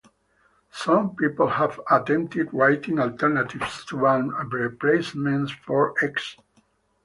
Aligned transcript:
Some 0.71 1.15
people 1.15 1.47
have 1.47 1.79
attempted 1.91 2.51
writing 2.51 2.99
alternatives 2.99 3.85
to 3.85 4.07
and 4.07 4.33
replacements 4.51 5.51
for 5.51 5.93
X. 6.03 6.37